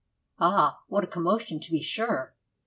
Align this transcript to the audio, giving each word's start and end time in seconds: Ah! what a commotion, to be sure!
Ah! 0.39 0.79
what 0.87 1.03
a 1.03 1.07
commotion, 1.07 1.59
to 1.59 1.69
be 1.69 1.79
sure! 1.79 2.35